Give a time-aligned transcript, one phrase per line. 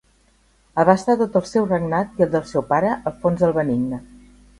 [0.83, 4.01] Abasta tot el seu regnat i el del seu pare, Alfons el Benigne.